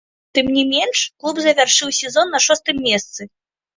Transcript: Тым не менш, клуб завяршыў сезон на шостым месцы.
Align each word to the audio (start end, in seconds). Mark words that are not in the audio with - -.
Тым 0.37 0.47
не 0.55 0.61
менш, 0.71 1.03
клуб 1.21 1.35
завяршыў 1.45 1.89
сезон 2.01 2.27
на 2.37 2.45
шостым 2.47 2.81
месцы. 2.87 3.21